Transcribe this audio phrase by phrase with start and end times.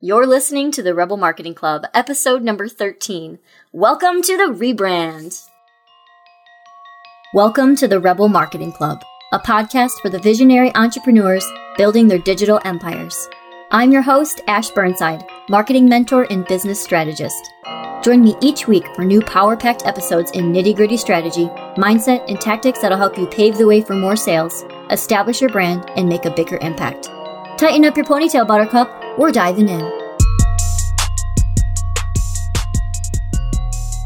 [0.00, 3.40] You're listening to the Rebel Marketing Club, episode number 13.
[3.72, 5.44] Welcome to the rebrand.
[7.34, 11.44] Welcome to the Rebel Marketing Club, a podcast for the visionary entrepreneurs
[11.76, 13.28] building their digital empires.
[13.72, 17.52] I'm your host, Ash Burnside, marketing mentor and business strategist.
[18.04, 21.46] Join me each week for new power packed episodes in nitty gritty strategy,
[21.76, 25.90] mindset, and tactics that'll help you pave the way for more sales, establish your brand,
[25.96, 27.10] and make a bigger impact.
[27.58, 29.80] Tighten up your ponytail, Buttercup we're diving in.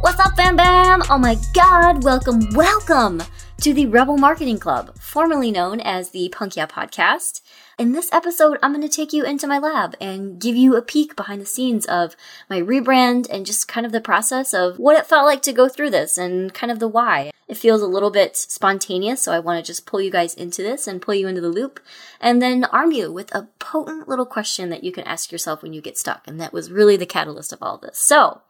[0.00, 1.02] What's up, Bam Bam?
[1.10, 3.22] Oh my god, welcome, welcome
[3.60, 7.42] to the Rebel Marketing Club, formerly known as the Punk Yeah Podcast.
[7.78, 10.80] In this episode, I'm going to take you into my lab and give you a
[10.80, 12.16] peek behind the scenes of
[12.48, 15.68] my rebrand and just kind of the process of what it felt like to go
[15.68, 17.30] through this and kind of the why.
[17.46, 20.62] It feels a little bit spontaneous, so I want to just pull you guys into
[20.62, 21.78] this and pull you into the loop
[22.18, 25.74] and then arm you with a potent little question that you can ask yourself when
[25.74, 26.26] you get stuck.
[26.26, 27.98] And that was really the catalyst of all this.
[27.98, 28.40] So,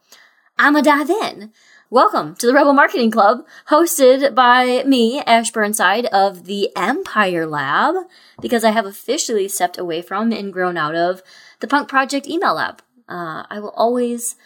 [0.57, 1.51] I'm gonna dive in.
[1.89, 7.95] Welcome to the Rebel Marketing Club, hosted by me, Ash Burnside of the Empire Lab,
[8.41, 11.21] because I have officially stepped away from and grown out of
[11.59, 12.81] the Punk Project email lab.
[13.07, 14.37] Uh, I will always,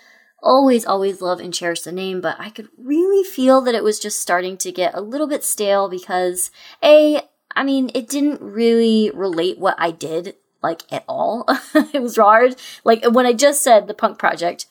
[0.42, 4.00] always, always love and cherish the name, but I could really feel that it was
[4.00, 6.52] just starting to get a little bit stale because,
[6.84, 7.22] A,
[7.56, 11.46] I mean, it didn't really relate what I did, like, at all.
[11.94, 12.56] it was hard.
[12.84, 14.66] Like, when I just said the Punk Project,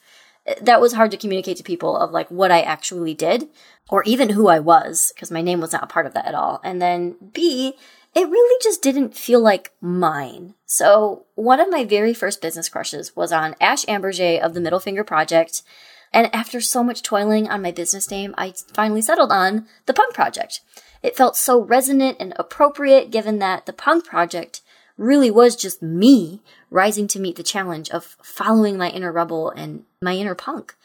[0.61, 3.49] that was hard to communicate to people of like what I actually did
[3.89, 6.35] or even who I was because my name was not a part of that at
[6.35, 6.61] all.
[6.63, 7.73] And then B,
[8.15, 10.55] it really just didn't feel like mine.
[10.65, 14.79] So one of my very first business crushes was on Ash Ambirge of the Middle
[14.79, 15.63] Finger Project.
[16.13, 20.13] And after so much toiling on my business name, I finally settled on the Punk
[20.13, 20.61] Project.
[21.03, 24.61] It felt so resonant and appropriate given that the Punk Project
[24.97, 29.83] really was just me rising to meet the challenge of following my inner rebel and
[30.01, 30.75] my inner punk.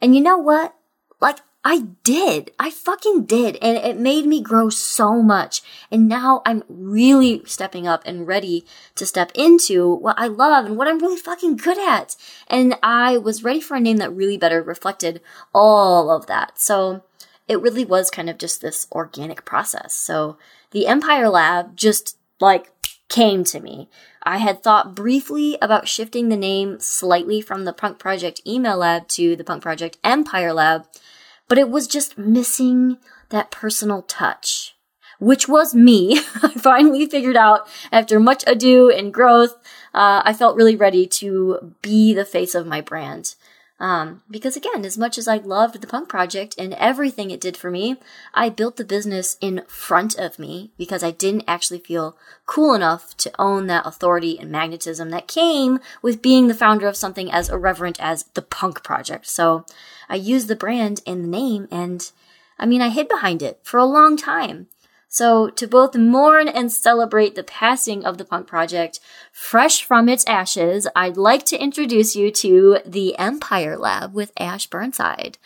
[0.00, 0.74] And you know what?
[1.20, 2.52] Like, I did.
[2.60, 3.56] I fucking did.
[3.56, 5.62] And it made me grow so much.
[5.90, 8.64] And now I'm really stepping up and ready
[8.94, 12.14] to step into what I love and what I'm really fucking good at.
[12.46, 15.20] And I was ready for a name that really better reflected
[15.52, 16.60] all of that.
[16.60, 17.02] So
[17.48, 19.92] it really was kind of just this organic process.
[19.92, 20.38] So
[20.70, 22.75] the Empire Lab just like
[23.08, 23.88] came to me.
[24.22, 29.08] I had thought briefly about shifting the name slightly from the Punk Project Email Lab
[29.08, 30.86] to the Punk Project Empire Lab,
[31.48, 34.76] but it was just missing that personal touch,
[35.18, 36.18] which was me.
[36.42, 39.54] I finally figured out after much ado and growth,
[39.94, 43.34] uh, I felt really ready to be the face of my brand.
[43.78, 47.56] Um, because again, as much as I loved the punk project and everything it did
[47.56, 47.96] for me,
[48.32, 52.16] I built the business in front of me because I didn't actually feel
[52.46, 56.96] cool enough to own that authority and magnetism that came with being the founder of
[56.96, 59.26] something as irreverent as the punk project.
[59.26, 59.66] So
[60.08, 62.10] I used the brand and the name and
[62.58, 64.68] I mean, I hid behind it for a long time.
[65.16, 69.00] So, to both mourn and celebrate the passing of the punk project,
[69.32, 74.66] fresh from its ashes, I'd like to introduce you to the Empire Lab with Ash
[74.66, 75.38] Burnside.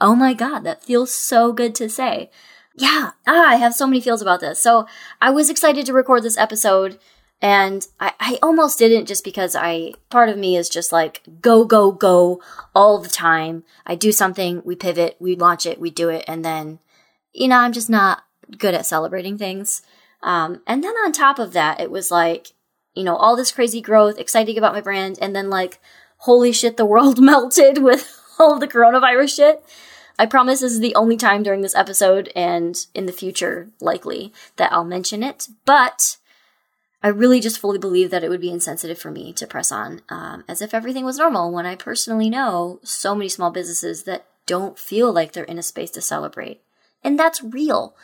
[0.00, 2.30] Oh my god, that feels so good to say.
[2.76, 4.60] Yeah, ah, I have so many feels about this.
[4.60, 4.86] So,
[5.20, 7.00] I was excited to record this episode.
[7.42, 11.64] And I, I almost didn't just because I, part of me is just like, go,
[11.64, 12.40] go, go
[12.76, 13.64] all the time.
[13.84, 16.78] I do something, we pivot, we launch it, we do it, and then,
[17.32, 18.22] you know, I'm just not
[18.58, 19.82] good at celebrating things.
[20.22, 22.48] Um, and then on top of that, it was like,
[22.94, 25.78] you know, all this crazy growth, exciting about my brand, and then like,
[26.18, 29.64] holy shit, the world melted with all the coronavirus shit.
[30.18, 34.32] I promise this is the only time during this episode and in the future, likely,
[34.56, 35.48] that I'll mention it.
[35.66, 36.16] But
[37.02, 40.00] I really just fully believe that it would be insensitive for me to press on
[40.08, 44.26] um, as if everything was normal when I personally know so many small businesses that
[44.46, 46.62] don't feel like they're in a space to celebrate.
[47.04, 47.94] And that's real.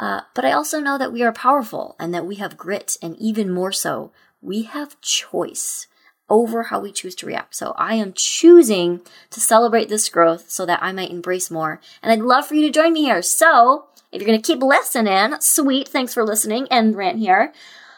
[0.00, 3.14] Uh, but I also know that we are powerful and that we have grit, and
[3.18, 5.86] even more so, we have choice
[6.30, 7.54] over how we choose to react.
[7.54, 11.82] So I am choosing to celebrate this growth so that I might embrace more.
[12.02, 13.20] And I'd love for you to join me here.
[13.20, 17.52] So if you're going to keep listening, sweet, thanks for listening and rant here.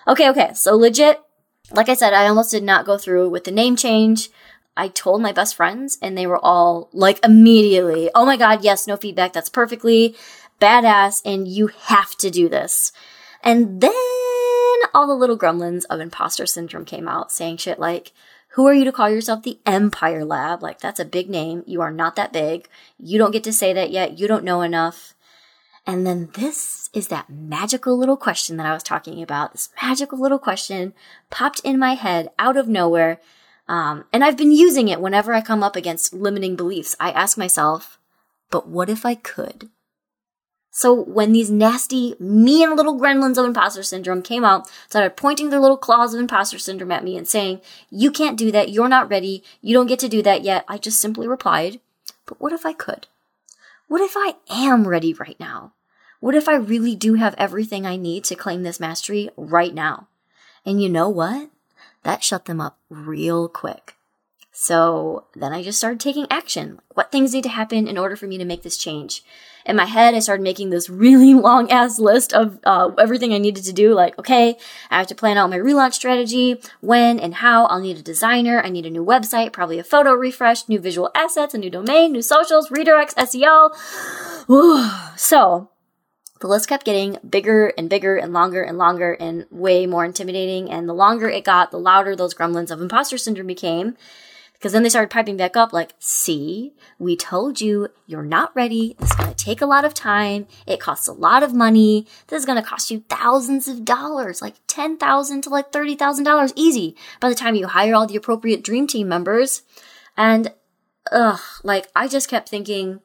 [0.09, 1.21] Okay, okay, so legit,
[1.71, 4.29] like I said, I almost did not go through with the name change.
[4.77, 8.87] I told my best friends and they were all like immediately, oh my God, yes,
[8.87, 9.33] no feedback.
[9.33, 10.17] That's perfectly
[10.63, 12.93] badass and you have to do this.
[13.43, 13.91] And then
[14.95, 18.13] all the little gremlins of imposter syndrome came out saying shit like,
[18.51, 20.63] who are you to call yourself the Empire Lab?
[20.63, 21.65] Like, that's a big name.
[21.67, 22.69] You are not that big.
[22.99, 24.19] You don't get to say that yet.
[24.19, 25.15] You don't know enough.
[25.87, 29.53] And then this is that magical little question that I was talking about.
[29.53, 30.93] This magical little question
[31.31, 33.21] popped in my head out of nowhere.
[33.69, 36.95] Um, and I've been using it whenever I come up against limiting beliefs.
[37.01, 37.99] I ask myself,
[38.51, 39.71] but what if I could?
[40.75, 45.61] So when these nasty, mean little gremlins of imposter syndrome came out, started pointing their
[45.61, 47.61] little claws of imposter syndrome at me and saying,
[47.91, 48.71] you can't do that.
[48.71, 49.45] You're not ready.
[49.61, 50.65] You don't get to do that yet.
[50.67, 51.79] I just simply replied,
[52.25, 53.07] but what if I could?
[53.87, 55.73] What if I am ready right now?
[56.21, 60.09] What if I really do have everything I need to claim this mastery right now?
[60.65, 61.51] And you know what?
[62.03, 63.97] That shut them up real quick.
[64.55, 66.79] So then I just started taking action.
[66.93, 69.25] What things need to happen in order for me to make this change?
[69.65, 73.39] In my head, I started making this really long ass list of uh, everything I
[73.39, 73.95] needed to do.
[73.95, 74.57] Like, okay,
[74.91, 77.65] I have to plan out my relaunch strategy, when and how.
[77.67, 78.61] I'll need a designer.
[78.63, 82.13] I need a new website, probably a photo refresh, new visual assets, a new domain,
[82.13, 83.73] new socials, redirects, SEO.
[85.19, 85.71] so
[86.41, 90.71] the list kept getting bigger and bigger and longer and longer and way more intimidating.
[90.71, 93.97] And the longer it got, the louder those gremlins of imposter syndrome became.
[94.63, 98.95] Because then they started piping back up like, see, we told you you're not ready.
[99.01, 100.47] This is going to take a lot of time.
[100.69, 102.07] It costs a lot of money.
[102.29, 106.95] This is going to cost you thousands of dollars, like 10,000 to like $30,000 easy
[107.19, 109.63] by the time you hire all the appropriate dream team members.
[110.17, 110.53] And,
[111.11, 113.01] ugh, like I just kept thinking,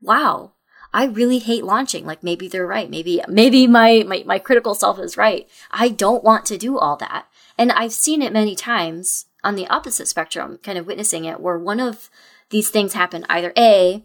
[0.00, 0.54] wow,
[0.92, 2.04] I really hate launching.
[2.04, 2.90] Like maybe they're right.
[2.90, 5.48] Maybe, maybe my, my, my critical self is right.
[5.70, 7.28] I don't want to do all that.
[7.56, 11.58] And I've seen it many times on the opposite spectrum, kind of witnessing it, where
[11.58, 12.10] one of
[12.50, 14.04] these things happen either A,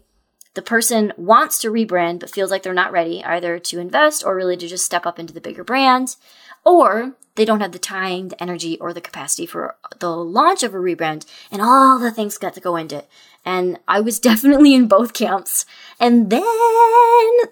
[0.54, 4.36] the person wants to rebrand but feels like they're not ready either to invest or
[4.36, 6.16] really to just step up into the bigger brand,
[6.64, 10.74] or they don't have the time, the energy, or the capacity for the launch of
[10.74, 13.08] a rebrand and all the things got to go into it.
[13.44, 15.64] And I was definitely in both camps.
[15.98, 16.42] And then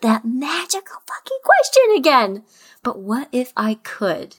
[0.02, 2.44] that magical fucking question again.
[2.82, 4.36] But what if I could?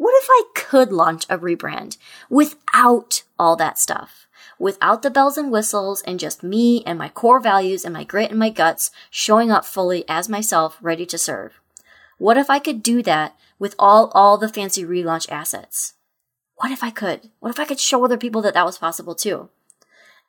[0.00, 1.98] What if I could launch a rebrand
[2.30, 4.26] without all that stuff?
[4.58, 8.30] Without the bells and whistles and just me and my core values and my grit
[8.30, 11.60] and my guts showing up fully as myself ready to serve?
[12.16, 15.92] What if I could do that with all, all the fancy relaunch assets?
[16.54, 17.28] What if I could?
[17.40, 19.50] What if I could show other people that that was possible too?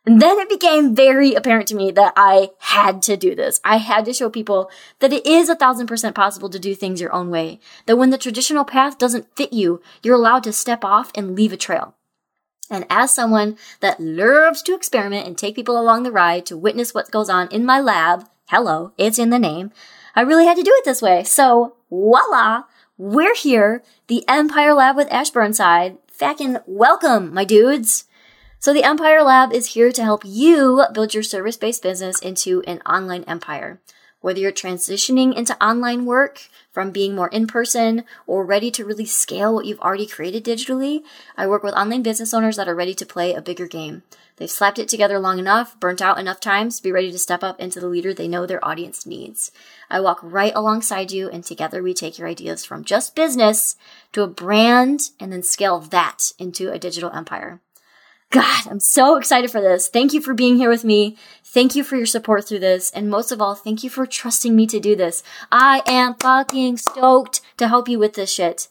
[0.06, 3.62] And then it became very apparent to me that I had to do this.
[3.64, 7.00] I had to show people that it is a thousand percent possible to do things
[7.00, 7.60] your own way.
[7.86, 11.54] That when the traditional path doesn't fit you, you're allowed to step off and leave
[11.54, 11.96] a trail.
[12.72, 16.94] And as someone that loves to experiment and take people along the ride to witness
[16.94, 19.72] what goes on in my lab, hello, it's in the name,
[20.16, 21.24] I really had to do it this way.
[21.24, 22.64] So voila,
[22.98, 25.98] we're here, the Empire Lab with Ash Burnside.
[26.08, 28.06] Fucking welcome, my dudes.
[28.62, 32.80] So the Empire Lab is here to help you build your service-based business into an
[32.82, 33.80] online empire.
[34.20, 36.42] Whether you're transitioning into online work
[36.72, 41.02] from being more in person or ready to really scale what you've already created digitally,
[41.36, 44.04] I work with online business owners that are ready to play a bigger game.
[44.36, 47.44] They've slapped it together long enough, burnt out enough times to be ready to step
[47.44, 49.52] up into the leader they know their audience needs.
[49.90, 53.76] I walk right alongside you and together we take your ideas from just business
[54.12, 57.60] to a brand and then scale that into a digital empire.
[58.32, 59.90] God, I'm so excited for this.
[59.90, 61.18] Thank you for being here with me.
[61.44, 62.90] Thank you for your support through this.
[62.92, 65.22] And most of all, thank you for trusting me to do this.
[65.52, 68.70] I am fucking stoked to help you with this shit.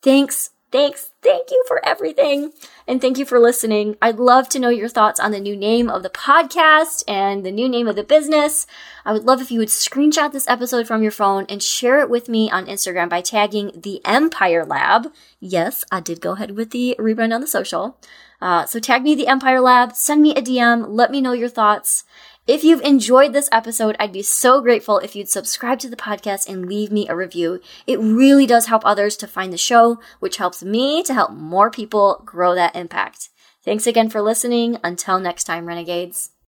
[0.00, 0.50] Thanks.
[0.72, 1.10] Thanks.
[1.20, 2.52] Thank you for everything.
[2.86, 3.96] And thank you for listening.
[4.00, 7.50] I'd love to know your thoughts on the new name of the podcast and the
[7.50, 8.68] new name of the business.
[9.04, 12.08] I would love if you would screenshot this episode from your phone and share it
[12.08, 15.12] with me on Instagram by tagging the Empire Lab.
[15.40, 17.98] Yes, I did go ahead with the rebrand on the social.
[18.40, 21.48] Uh, so tag me the Empire Lab, send me a DM, let me know your
[21.48, 22.04] thoughts.
[22.46, 26.48] If you've enjoyed this episode, I'd be so grateful if you'd subscribe to the podcast
[26.48, 27.60] and leave me a review.
[27.86, 31.70] It really does help others to find the show, which helps me to help more
[31.70, 33.28] people grow that impact.
[33.62, 34.78] Thanks again for listening.
[34.82, 36.30] Until next time, Renegades.